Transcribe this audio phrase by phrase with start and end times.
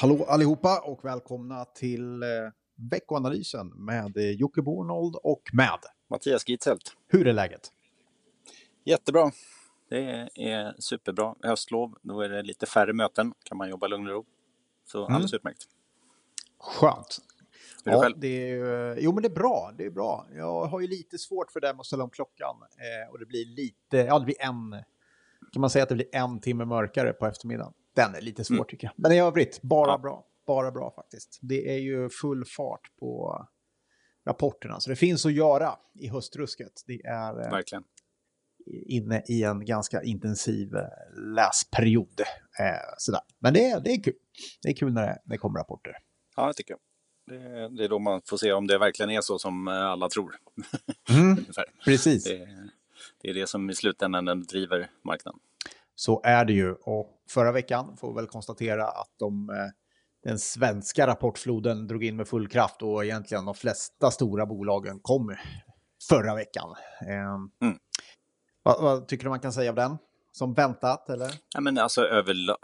[0.00, 2.28] Hallå, allihopa och välkomna till eh,
[2.90, 5.78] veckoanalysen med eh, Jocke Bornold och med
[6.10, 6.96] Mattias Gitzelt.
[7.08, 7.72] Hur är läget?
[8.84, 9.30] Jättebra.
[9.88, 11.34] Det är superbra.
[11.42, 13.32] Höstlov, då är det lite färre möten.
[13.44, 14.24] kan man jobba lugn och ro.
[14.86, 15.14] Så Mm.
[15.14, 15.62] alldeles utmärkt.
[16.58, 17.18] Skönt.
[17.84, 18.14] Hur är Ja, själv?
[18.20, 19.72] det är, ju- jo, men det är bra.
[19.78, 20.26] Det är bra.
[20.34, 22.56] Jag har ju lite svårt för det med att ställa om klockan.
[22.62, 24.76] Eh, och det blir lite, ja det blir en,
[25.52, 27.72] kan man säga att det blir en timme mörkare på eftermiddagen.
[28.04, 28.66] Den är lite svår Mm.
[28.68, 28.94] tycker jag.
[28.96, 29.98] Men i övrigt, bara Ja.
[29.98, 30.26] bra.
[30.46, 31.38] Bara bra faktiskt.
[31.42, 33.40] Det är ju full fart på
[34.26, 34.80] rapporterna.
[34.80, 36.72] Så det finns att göra i höstrusket.
[36.86, 37.84] Det är eh, Verkligen.
[38.86, 40.82] inne i en ganska intensiv eh,
[41.36, 42.20] läsperiod.
[42.60, 43.20] Eh, sådär.
[43.38, 44.14] Men det, är- det är kul.
[44.62, 45.92] Det är kul när det, när det kommer rapporter.
[46.36, 46.80] Ja, det tycker jag.
[47.40, 50.36] Det, det är då man får se om det verkligen är så som alla tror.
[51.10, 51.64] Ungefär.
[51.84, 52.24] Precis.
[52.24, 52.48] Det,
[53.22, 55.40] det är det som i slutändan driver marknaden.
[56.00, 56.72] Så är det ju.
[56.72, 59.56] Och förra veckan får vi väl konstatera att de, eh,
[60.24, 65.36] den svenska rapportfloden drog in med full kraft och egentligen de flesta stora bolagen kom
[66.08, 66.74] förra veckan.
[67.00, 67.78] Eh, Mm.
[68.62, 69.98] vad, vad tycker du man kan säga av den?
[70.32, 71.30] Som väntat eller?
[71.54, 72.56] Ja, men alltså överla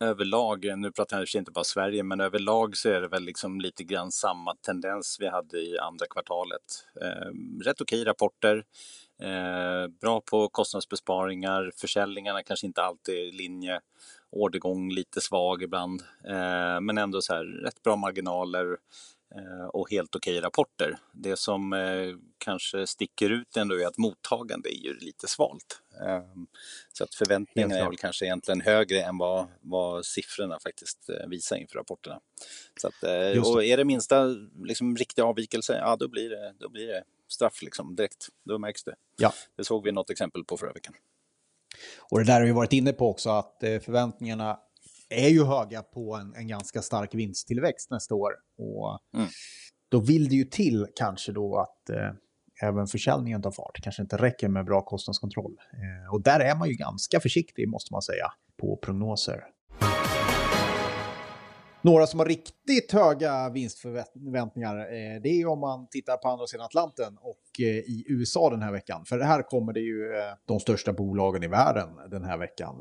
[0.00, 3.84] överlag, nu pratar jag inte bara Sverige, men överlag så är det väl liksom lite
[3.84, 6.62] grann samma tendens vi hade i andra kvartalet.
[7.02, 8.64] Eh, rätt okej rapporter,
[10.00, 13.80] bra på kostnadsbesparingar, försäljningarna kanske inte alltid är i linje,
[14.30, 18.76] ordergång lite svag ibland, eh, men ändå så här rätt bra marginaler
[19.34, 20.98] eh, och helt okej rapporter.
[21.12, 25.82] Det som eh, kanske sticker ut ändå är att mottagande är ju lite svalt.
[26.02, 26.22] Eh,
[26.92, 31.56] så att förväntningarna är väl kanske egentligen högre än vad, vad siffrorna faktiskt eh, visar
[31.56, 32.20] inför rapporterna.
[32.80, 34.24] Så att, eh, och är det minsta
[34.64, 38.26] liksom, riktiga avvikelse, ja då blir det, då blir det straff liksom, direkt.
[38.44, 38.94] Då märks det.
[39.18, 39.32] Ja.
[39.56, 40.94] Det såg vi något exempel på förra veckan.
[42.10, 44.58] Och det där har vi varit inne på också, att eh, förväntningarna
[45.08, 48.32] är ju höga på en, en ganska stark vinsttillväxt nästa år.
[48.58, 49.28] Och Mm.
[49.88, 52.10] då vill det ju till kanske då att eh,
[52.62, 53.80] även försäljningen tar fart.
[53.82, 55.56] kanske inte räcker med bra kostnadskontroll.
[55.72, 58.26] Eh, och där är man ju ganska försiktig, måste man säga,
[58.56, 59.44] på prognoser.
[61.86, 66.66] Några som har riktigt höga vinstförväntningar, eh, det är om man tittar på andra sidan
[66.66, 69.04] Atlanten och eh, i USA den här veckan.
[69.04, 72.76] För här kommer det ju eh, de största bolagen i världen den här veckan.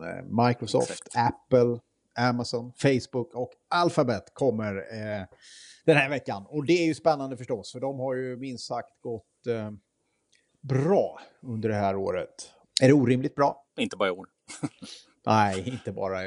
[0.47, 1.15] Microsoft, Exakt.
[1.15, 1.79] Apple,
[2.29, 4.73] Amazon, Facebook och Alphabet kommer
[5.85, 6.45] den här veckan.
[6.47, 9.47] Och det är ju spännande förstås, för de har ju minst sagt gått
[10.61, 12.51] bra under det här året.
[12.81, 13.65] Är det orimligt bra?
[13.79, 14.27] Inte bara i år.
[15.25, 16.21] Nej, inte bara,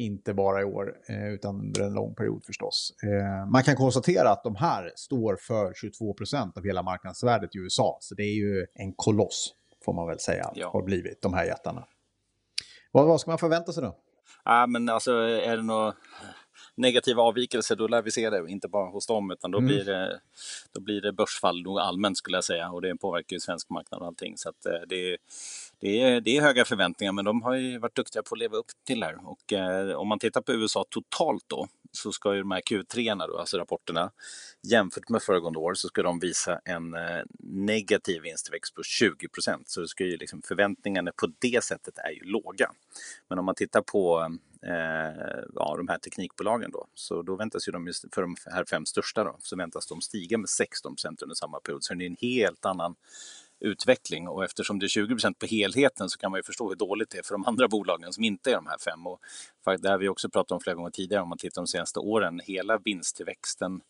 [0.00, 2.94] inte bara i år, eh, utan under en lång period förstås.
[3.02, 7.58] Eh, Man kan konstatera att de här står för 22 procent av hela marknadsvärdet i
[7.58, 10.70] USA, så det är ju en koloss, får man väl säga, Ja.
[10.70, 11.84] har blivit, de här jättarna.
[12.92, 13.96] Vad, vad ska man förvänta sig då?
[14.44, 15.94] Ja, men alltså är det några
[16.74, 19.68] negativa avvikelser då lär vi se det, inte bara hos dem utan då, Mm.
[19.68, 20.20] blir, det,
[20.72, 24.00] då blir det börsfall nog allmänt skulle jag säga och det påverkar ju svensk marknad
[24.00, 24.36] och allting.
[24.38, 25.16] Så att, eh, det,
[25.80, 28.56] det, är, det är höga förväntningar men de har ju varit duktiga på att leva
[28.56, 29.16] upp till det här.
[29.28, 33.26] Och eh, om man tittar på USA totalt då så ska ju de här Q3,
[33.28, 34.10] då, alltså rapporterna,
[34.62, 39.68] jämfört med föregående år så ska de visa en eh, negativ vinsttillväxt på 20 procent.
[39.68, 42.70] Så det ska ju liksom, förväntningarna på det sättet är ju låga.
[43.28, 44.28] Men om man tittar på
[44.66, 48.86] eh, ja, de här teknikbolagen då, så då väntas ju de, för de här fem
[48.86, 51.84] största då, så väntas de stiga med 16 procent under samma period.
[51.84, 52.94] Så det är en helt annan
[53.60, 56.76] utveckling och eftersom det är 20 procent på helheten så kan man ju förstå hur
[56.76, 59.06] dåligt det är för de andra bolagen som inte är de här fem.
[59.06, 59.20] Och
[59.80, 62.40] det har vi också pratat om flera gånger tidigare om man tittar de senaste åren.
[62.44, 63.80] Hela vinsttillväxten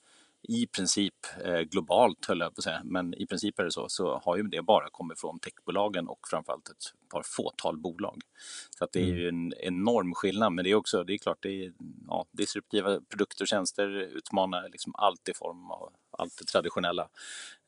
[0.42, 1.14] i princip
[1.44, 4.36] eh, globalt, höll jag på att säga, men i princip är det så, så har
[4.36, 8.22] ju det bara kommit från techbolagen och framförallt ett par fåtal bolag.
[8.78, 11.42] Så att det är ju en enorm skillnad, men det är också, det är klart,
[11.42, 11.72] det är
[12.08, 17.08] ja, disruptiva produkter och tjänster utmanar liksom allt i form av allt det traditionella.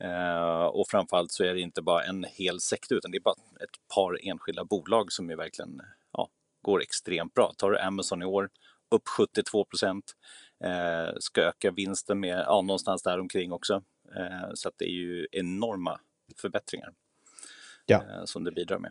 [0.05, 3.35] Eh, och framförallt så är det inte bara en hel sektor, utan det är bara
[3.61, 5.81] ett par enskilda bolag som är verkligen
[6.13, 6.29] ja,
[6.63, 7.53] går extremt bra.
[7.57, 8.51] Tar du Amazon i år,
[8.91, 10.17] upp 72 procent.
[10.63, 13.83] Eh, ska öka vinsten med ja, någonstans där omkring också.
[14.17, 16.01] Eh, så att det är ju enorma
[16.41, 16.93] förbättringar
[17.87, 17.97] Ja.
[17.97, 18.91] eh, som det bidrar med.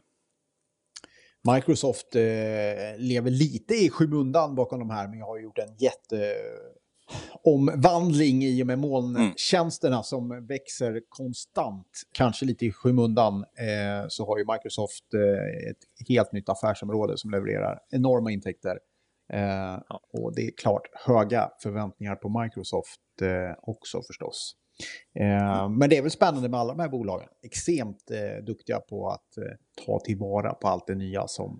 [1.56, 2.22] Microsoft eh,
[2.98, 6.36] lever lite i skymundan bakom de här, men jag har gjort en jätte
[7.44, 14.38] omvandling i och med molntjänsterna som växer konstant, kanske lite i skymundan, eh, så har
[14.38, 18.80] ju Microsoft eh, ett helt nytt affärsområde som levererar enorma intäkter.
[19.34, 19.80] Eh,
[20.14, 24.56] Och det är klart höga förväntningar på Microsoft eh, också förstås.
[25.20, 27.30] Eh, men det är väl spännande med alla de här bolagen.
[27.44, 31.60] Extremt eh, duktiga på att eh, ta tillvara på allt det nya som,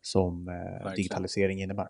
[0.00, 1.88] som eh, digitalisering innebär.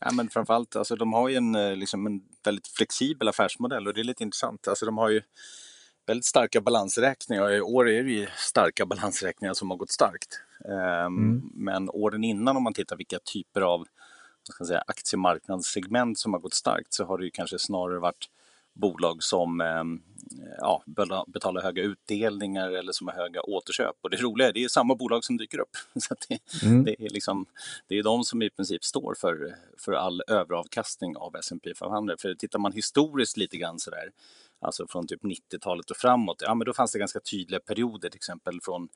[0.00, 4.00] Ja, men framförallt, alltså, de har ju en, liksom, en väldigt flexibel affärsmodell och det
[4.00, 4.68] är lite intressant.
[4.68, 5.22] Alltså, de har ju
[6.06, 7.50] väldigt starka balansräkningar.
[7.50, 10.40] I år är det ju starka balansräkningar som har gått starkt.
[10.64, 11.50] Ehm, mm.
[11.54, 13.86] Men åren innan om man tittar vilka typer av
[14.52, 18.28] ska säga, aktiemarknadssegment som har gått starkt så har det ju kanske snarare varit
[18.72, 20.02] bolag som ehm,
[20.58, 20.82] ja,
[21.26, 23.96] betalar höga utdelningar eller som har höga återköp.
[24.00, 25.76] Och det roliga är att det är samma bolag som dyker upp.
[26.02, 26.84] Så det, mm.
[26.84, 27.46] det, är liksom,
[27.88, 32.16] det är de som i princip står för, för all överavkastning av S&P 500.
[32.18, 34.10] För tittar man historiskt lite grann så där,
[34.64, 38.18] alltså från typ 90-talet och framåt, ja men då fanns det ganska tydliga perioder, till
[38.18, 38.88] exempel från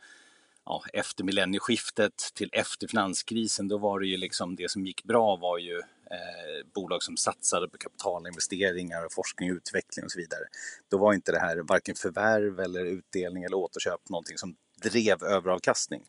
[0.65, 5.37] ja, efter millennieskiftet till efter finanskrisen, då var det ju liksom det som gick bra
[5.37, 5.79] var ju
[6.11, 10.45] eh, bolag som satsade på kapitalinvesteringar, och forskning och utveckling och så vidare.
[10.91, 16.03] Då var inte det här varken förvärv eller utdelning eller återköp någonting som drev överavkastning.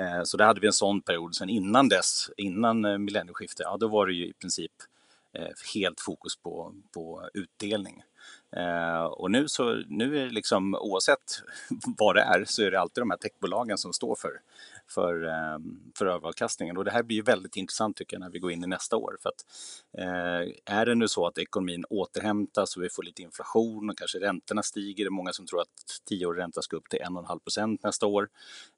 [0.00, 1.34] Eh, så där hade vi en sån period.
[1.34, 4.72] Sen innan dess, innan eh, millennieskiftet, ja då var det ju i princip
[5.32, 8.02] eh, helt fokus på, på utdelning.
[8.56, 11.42] Eh, och nu, så, nu är det liksom oavsett
[11.98, 14.40] vad det är så är det alltid de här techbolagen som står för,
[14.88, 15.58] för, eh,
[15.98, 16.76] för överavkastningen.
[16.76, 18.96] Och det här blir ju väldigt intressant tycker jag när vi går in i nästa
[18.96, 19.16] år.
[19.22, 19.44] För att,
[19.98, 24.18] eh, är det nu så att ekonomin återhämtas och vi får lite inflation och kanske
[24.18, 27.82] räntorna stiger, det är många som tror att tioårig ränta ska upp till 1,5 procent
[27.82, 28.28] nästa år,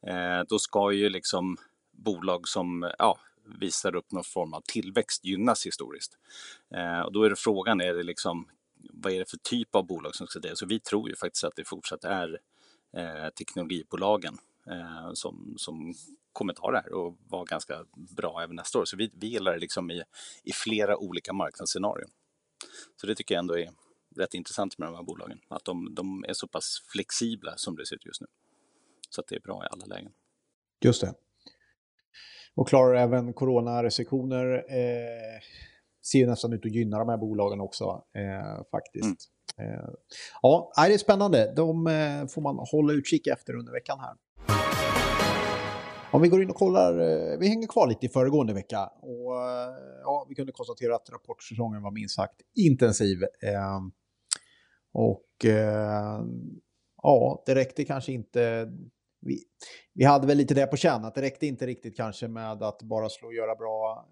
[0.07, 1.57] eh, då ska ju liksom
[1.93, 3.19] bolag som ja,
[3.61, 6.19] visar upp någon form av tillväxt gynnas historiskt.
[6.75, 8.47] Eh, och då är det frågan, är det liksom,
[9.03, 10.57] vad är det för typ av bolag som ska det?
[10.57, 12.39] Så vi tror ju faktiskt att det fortsatt är
[12.97, 14.39] eh, teknologibolagen
[14.71, 15.95] eh, som, som
[16.33, 17.85] kommer ta det här och vara ganska
[18.17, 18.85] bra även nästa år.
[18.85, 20.03] Så vi, vi gillar det liksom i,
[20.45, 22.11] i flera olika marknadsscenarion.
[23.01, 23.71] Så det tycker jag ändå är
[24.17, 27.87] rätt intressant med de här bolagen, att de, de är så pass flexibla som det
[27.87, 28.27] ser ut just nu.
[29.11, 30.13] Så att det är bra i alla lägen.
[30.81, 31.15] Just det.
[32.55, 35.41] Och klarar även coronarestriktioner eh,
[36.13, 37.85] ser nästan ut att gynna de här bolagen också
[38.15, 39.31] eh, faktiskt.
[39.57, 39.75] Mm.
[39.75, 39.89] Eh,
[40.43, 41.53] ja, det är spännande.
[41.57, 44.15] De eh, får man hålla utkik efter under veckan här.
[46.11, 49.45] Om vi går in och kollar, eh, vi hänger kvar lite i föregående vecka och
[49.45, 53.23] eh, ja, vi kunde konstatera att rapportsäsongen var minst sagt intensiv.
[53.23, 53.81] Eh,
[54.93, 55.25] och
[57.03, 58.73] ja, det räckte kanske inte.
[59.21, 59.39] Vi,
[59.95, 62.83] vi hade väl lite det på känn, att det räckte inte riktigt kanske med att
[62.83, 64.09] bara slå och göra bra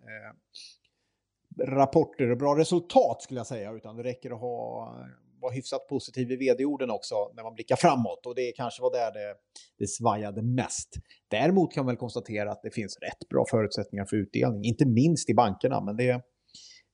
[1.62, 4.96] rapporter och bra resultat skulle jag säga, utan det räcker att ha,
[5.40, 9.12] vara hyfsat positiv i vd-orden också när man blickar framåt och det kanske var där
[9.12, 9.34] det,
[9.78, 10.88] det svajade mest.
[11.28, 15.30] Däremot kan man väl konstatera att det finns rätt bra förutsättningar för utdelning, inte minst
[15.30, 16.22] i bankerna, men det,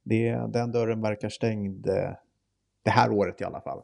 [0.05, 2.11] det, den dörren verkar stängd eh,
[2.85, 3.83] det här året i alla fall.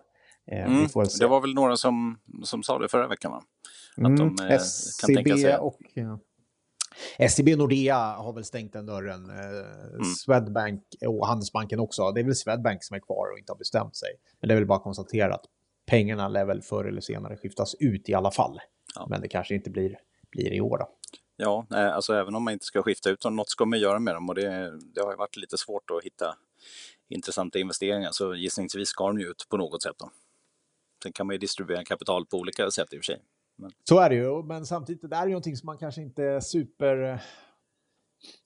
[0.52, 0.88] Eh, mm,
[1.20, 3.42] det var väl några som, som sa det förra veckan va?
[3.96, 4.58] Att mm, de eh,
[5.00, 5.56] kan tänka sig...
[5.56, 6.18] och ja.
[7.30, 9.30] SEB och Nordea har väl stängt den dörren.
[9.30, 10.04] Eh, mm.
[10.04, 12.12] Swedbank och Handelsbanken också.
[12.12, 14.08] Det är väl Swedbank som är kvar och inte har bestämt sig.
[14.40, 15.44] Men det är väl bara att konstatera att
[15.86, 18.60] pengarna lär väl förr eller senare skiftas ut i alla fall.
[18.94, 19.06] Ja.
[19.10, 19.98] Men det kanske inte blir,
[20.30, 20.88] blir i år då.
[21.36, 24.14] Ja, alltså även om man inte ska skifta ut dem, något ska man göra med
[24.14, 26.34] dem och det, det har ju varit lite svårt att hitta
[27.08, 29.96] intressanta investeringar så gissningsvis ska de ju ut på något sätt.
[29.98, 30.10] Då.
[31.02, 33.22] Sen kan man ju distribuera kapital på olika sätt i och för sig.
[33.58, 33.70] Men...
[33.84, 36.24] Så är det ju, men samtidigt det där är ju någonting som man kanske inte
[36.24, 37.18] är super eh,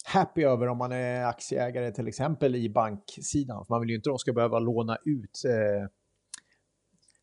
[0.04, 3.64] happy över om man är aktieägare till exempel i banksidan.
[3.66, 5.88] För man vill ju inte att de ska behöva låna ut eh,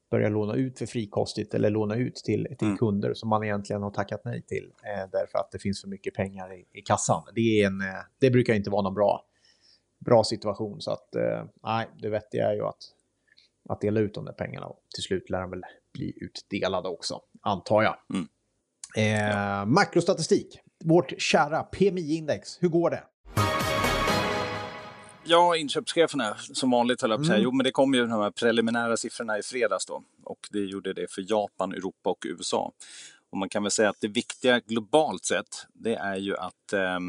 [0.10, 2.78] börja låna ut för frikostigt eller låna ut till, till mm.
[2.78, 6.14] kunder som man egentligen har tackat nej till eh, därför att det finns för mycket
[6.14, 7.24] pengar i, i kassan.
[7.36, 9.26] Det, är en, eh, det brukar inte vara någon bra,
[10.00, 12.84] bra situation så att eh, nej, det vettiga är ju att,
[13.70, 17.20] att dela ut de där pengarna och till slut lär de väl bli utdelade också,
[17.42, 17.96] antar jag.
[18.14, 18.28] Mm.
[18.96, 19.66] Eh.
[19.66, 23.04] Makrostatistik, vårt kära PMI-index, hur går det?
[25.24, 27.38] Ja, inköpscheferna som vanligt höll jag på att säga.
[27.38, 27.44] Mm.
[27.44, 30.04] Jo, men det kom ju de här preliminära siffrorna i fredags då.
[30.24, 32.72] Och det gjorde det för Japan, Europa och USA.
[33.32, 37.00] Och man kan väl säga att det viktiga globalt sett, det är ju att eh,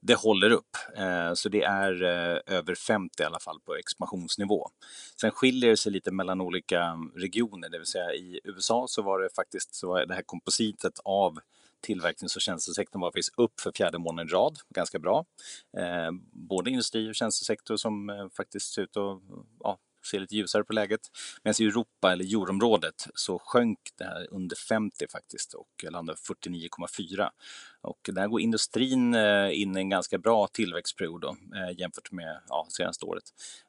[0.00, 0.76] det håller upp.
[0.96, 4.68] Eh, så det är eh, över 50 i alla fall på expansionsnivå.
[5.20, 9.02] Sen skiljer det sig lite mellan olika mm, regioner, det vill säga i USA så
[9.02, 11.38] var det faktiskt så var det här kompositet av
[11.80, 15.24] tillverknings och tjänstesektorn var faktiskt upp för fjärde månaden i rad, ganska bra.
[15.76, 19.22] Eh, både industri och tjänstesektor som eh, faktiskt ser ut att
[19.60, 21.00] ja, ser lite ljusare på läget.
[21.42, 27.30] Medan i Europa eller euroområdet så sjönk det här under 50 faktiskt och landade 49,4.
[27.82, 32.40] Och där går industrin eh, in i en ganska bra tillväxtperiod då, eh, jämfört med
[32.48, 33.24] ja, senaste året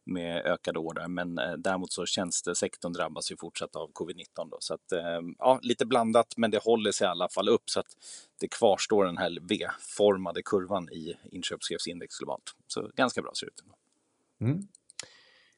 [0.06, 1.08] med ökade order.
[1.08, 4.50] Men eh, däremot så tjänstesektorn drabbas ju fortsatt av covid-19.
[4.52, 4.58] Då.
[4.60, 4.94] Så att,
[5.38, 7.88] ja, lite blandat, men det håller sig i alla fall upp så att
[8.40, 12.56] det kvarstår den här V-formade kurvan i inköpschefsindex globalt.
[12.68, 13.64] Så ganska bra ser det ut.
[14.42, 14.68] Mm.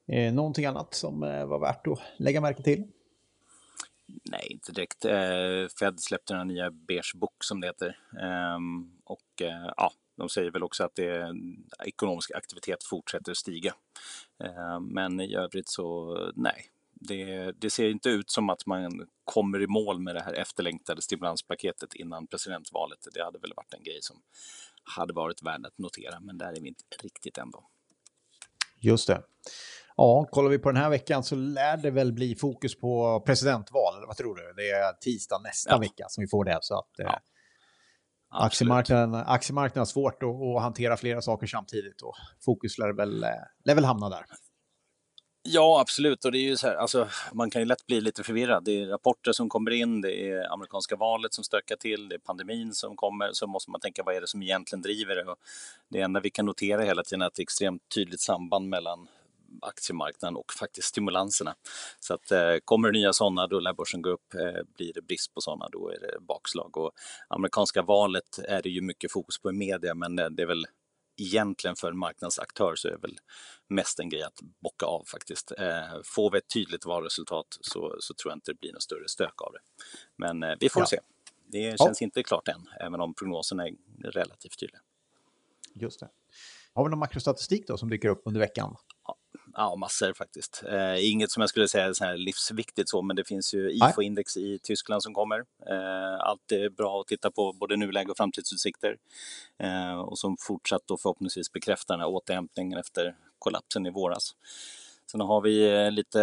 [0.07, 2.83] Eh, någonting annat som eh, var värt att lägga märke till?
[4.05, 5.05] Nej, inte direkt.
[5.05, 7.97] Eh, Fed släppte den nya beige book som det heter.
[8.21, 8.57] Eh,
[9.03, 11.35] och eh, ja, de säger väl också att det,
[11.85, 13.73] ekonomisk aktivitet fortsätter stiga.
[14.43, 19.61] Ehm, men i övrigt så nej, det, det, ser inte ut som att man kommer
[19.61, 22.99] i mål med det här efterlängtade stimulanspaketet innan presidentvalet.
[23.13, 24.21] Det hade väl varit en grej som
[24.83, 27.67] hade varit värd att notera, men där är vi inte riktigt ändå.
[28.79, 29.23] Just det.
[29.97, 33.97] Ja, kollar vi på den här veckan så lär det väl bli fokus på presidentval,
[33.97, 34.53] eller vad tror du?
[34.55, 35.77] Det är tisdag nästa ja.
[35.77, 36.57] vecka som vi får det.
[36.61, 37.05] Så att, ja.
[37.05, 37.19] eh,
[38.29, 43.29] aktiemarknaden, aktiemarknaden har svårt att, att, hantera flera saker samtidigt och fokus lär väl, eh,
[43.65, 44.25] lär väl hamna där.
[45.45, 46.25] Ja, absolut.
[46.25, 48.63] Och det är ju så här, alltså, man kan ju lätt bli lite förvirrad.
[48.63, 52.19] Det är rapporter som kommer in, det är amerikanska valet som stökar till, det är
[52.19, 53.29] pandemin som kommer.
[53.33, 55.23] Så måste man tänka, vad är det som egentligen driver det?
[55.23, 55.37] Och
[55.89, 58.69] det enda vi kan notera hela tiden är att det är ett extremt tydligt samband
[58.69, 59.07] mellan
[59.63, 61.55] aktiemarknaden och faktiskt stimulanserna.
[61.99, 64.33] Så att eh, kommer det nya sådana, då lär börsen gå upp.
[64.33, 66.77] Eh, blir det brist på sådana, då är det bakslag.
[66.77, 66.91] Och
[67.29, 70.65] amerikanska valet är det ju mycket fokus på i media, men eh, det är väl
[71.17, 73.17] egentligen för en marknadsaktör så är det väl
[73.67, 75.51] mest en grej att bocka av faktiskt.
[75.51, 79.07] Eh, får vi ett tydligt valresultat så, så tror jag inte det blir något större
[79.07, 79.59] stök av det.
[80.17, 80.85] Men eh, vi får ja.
[80.85, 80.99] se.
[81.47, 82.05] Det känns ja.
[82.05, 84.81] inte klart än, även om prognoserna är relativt tydliga.
[85.73, 86.09] Just det.
[86.73, 88.75] Har vi någon makrostatistik då som dyker upp under veckan?
[89.55, 90.63] Ja, massor faktiskt.
[90.69, 93.71] Eh, inget som jag skulle säga är så här livsviktigt så, men det finns ju
[93.71, 95.39] IFO-index i Tyskland som kommer.
[95.69, 98.97] Eh, allt är bra att titta på, både nuläge och framtidsutsikter.
[99.59, 104.35] Eh, och som fortsatt då förhoppningsvis bekräftar den här återhämtningen efter kollapsen i våras.
[105.11, 106.19] Sen har vi eh, lite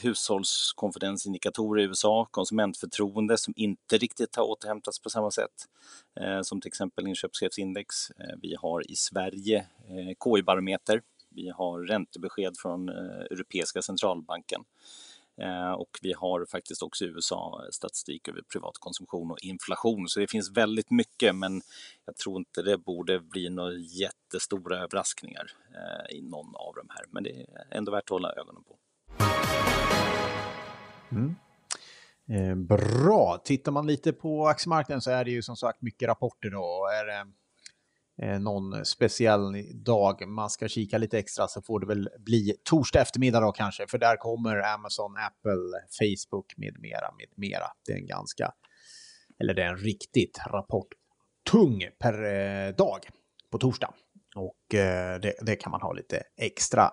[0.00, 5.50] hushållskonfidensindikatorer i USA, konsumentförtroende som inte riktigt har återhämtats på samma sätt
[6.20, 8.10] eh, som till exempel inköpschefsindex.
[8.10, 9.66] Eh, vi har i Sverige
[10.24, 11.02] KI-barometer.
[11.30, 14.64] Vi har räntebesked från eh, Europeiska centralbanken.
[15.40, 20.08] Eh, och vi har faktiskt också i USA statistik över privatkonsumtion och inflation.
[20.08, 21.62] Så det finns väldigt mycket, men
[22.06, 27.04] jag tror inte det borde bli några jättestora överraskningar eh, i någon av de här.
[27.10, 28.76] Men det är ändå värt att hålla ögonen på.
[31.10, 31.34] Mm.
[32.28, 36.50] Eh, bra, tittar man lite på aktiemarknaden så är det ju som sagt mycket rapporter
[36.50, 36.88] då.
[37.00, 37.32] Är det
[38.22, 43.00] Eh, någon speciell dag man ska kika lite extra så får det väl bli torsdag
[43.00, 47.66] eftermiddag då kanske, för där kommer Amazon, Apple, Facebook med mera, med mera.
[47.86, 48.52] Det är en ganska,
[49.40, 52.98] eller det är en riktigt rapporttung per eh, dag
[53.50, 53.94] på torsdag.
[54.36, 56.90] Och eh, det, det, kan man ha lite extra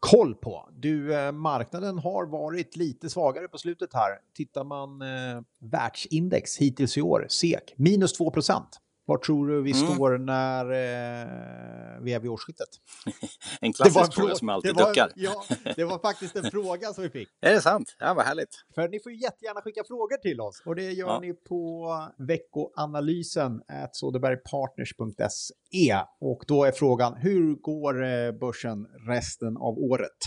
[0.00, 0.68] koll på.
[0.72, 4.10] Du, marknaden har varit lite svagare på slutet här.
[4.34, 8.81] Tittar man eh, världsindex hittills i år, SEK, minus 2 procent.
[9.04, 9.94] Var tror du vi mm.
[9.94, 12.68] står när eh, vi är vid årsskiftet?
[13.60, 15.12] en klassisk en fråga som alltid det var, duckar.
[15.16, 15.44] ja,
[15.76, 17.28] det var faktiskt en fråga som vi fick.
[17.40, 17.96] Är det sant?
[17.98, 18.64] Ja, vad härligt.
[18.74, 21.20] För ni får jättegärna skicka frågor till oss och det gör ja.
[21.20, 26.00] ni på veckoanalysen sodebergpartners.se.
[26.20, 30.18] Och då är frågan, hur går eh, börsen resten av året?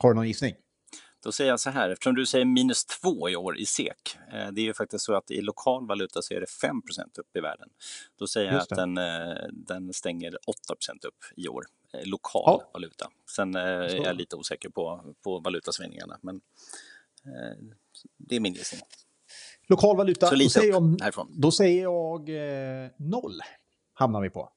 [0.00, 0.54] Har du någon gissning?
[1.28, 4.48] Då säger jag så här, eftersom du säger minus 2 i år i SEK, eh,
[4.52, 7.40] det är ju faktiskt så att i lokal valuta så är det 5% upp i
[7.40, 7.68] världen.
[8.18, 12.70] Då säger jag att den, eh, den stänger 8% upp i år, eh, lokal ja.
[12.72, 13.10] valuta.
[13.36, 16.40] Sen är jag lite osäker på, på valutasvängningarna, men
[18.16, 18.80] det är min gissning.
[19.66, 23.40] Lokal valuta, då säger, jag, då säger jag eh, noll
[23.94, 24.52] hamnar vi på.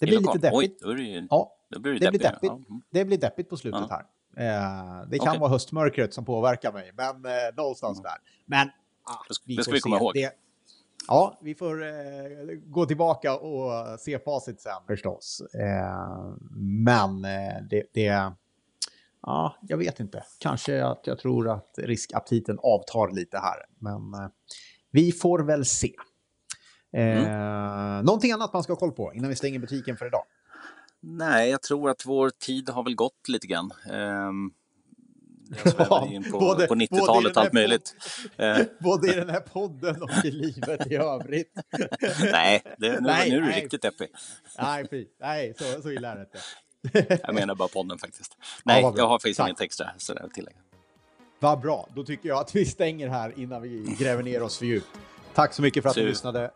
[0.00, 0.52] Det blir lite deppigt.
[0.52, 2.42] Oj, då är det ju, ja, då blir det, det, blir deppigt.
[2.42, 2.60] Ja.
[2.90, 4.06] det blir deppigt på slutet här.
[4.36, 5.38] Eh, det kan okay.
[5.38, 8.02] vara höstmörkret som påverkar mig, men eh, någonstans mm.
[8.02, 8.16] där.
[8.46, 8.68] Men
[9.04, 10.14] ah, vi det ska vi komma ihåg.
[10.14, 10.32] Det,
[11.08, 11.90] ja, vi får eh,
[12.66, 15.42] gå tillbaka och se facit sen förstås.
[15.54, 16.34] Eh,
[16.84, 18.32] men eh, det, det,
[19.22, 20.24] ja, jag vet inte.
[20.38, 24.30] Kanske att jag tror att riskaptiten avtar lite här, men eh,
[24.90, 25.92] vi får väl se.
[26.92, 28.04] Mm.
[28.04, 30.24] Någonting annat man ska ha koll på innan vi stänger butiken för idag?
[31.06, 33.70] Nej, jag tror att vår tid har väl gått lite grann.
[33.90, 34.52] Um,
[35.78, 37.94] ja, in på, på 90-talet allt möjligt.
[38.36, 38.58] Eh.
[38.80, 41.52] både i den här podden och i livet i övrigt.
[42.32, 44.08] nej, det, nu, nej, nu är du riktigt deppig.
[44.58, 45.06] Nej, fy.
[45.20, 47.18] nej så, så illa är det inte.
[47.22, 48.36] Jag menar bara podden faktiskt.
[48.64, 48.94] Nej, bra.
[48.96, 49.48] jag har faktiskt Tack.
[49.48, 50.58] inget extra att tillägga.
[51.40, 54.66] Vad bra, då tycker jag att vi stänger här innan vi gräver ner oss för
[54.66, 54.88] djupt.
[55.34, 56.50] Tack så mycket för att Så- du lyssnade.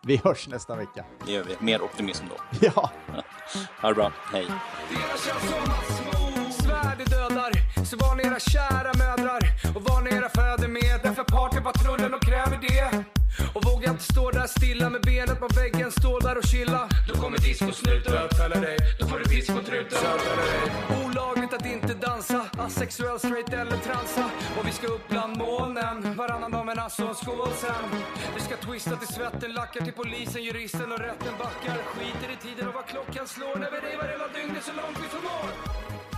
[0.00, 1.04] Vi hörs nästa vecka.
[1.26, 1.56] Det gör vi.
[1.58, 2.58] Mer optimism då.
[2.74, 2.90] Ja,
[3.80, 4.12] Ha det bra.
[4.32, 4.46] Hej.
[6.62, 7.52] Svärd dödar
[7.84, 9.40] Så var ni era kära mödrar
[9.76, 13.04] Och var ni era fäder med Därför partypatrullen de kräver det
[13.54, 17.14] Och våga inte stå där stilla med benet på väggen Stå där och chilla Då
[17.14, 19.98] kommer discosnuten Bötfälla dig Då får du discotruten
[21.04, 25.11] Olagligt att inte dansa Asexuell, straight eller transa Och vi ska upp
[26.98, 28.00] Varannan skål sen
[28.34, 31.76] Vi ska twista till svetten Lackar till polisen, juristen och rätten backar.
[31.76, 33.56] Skiter i tiden och vad klockan slår.
[33.58, 36.11] När vi revar hela dygnet så långt vi förmår.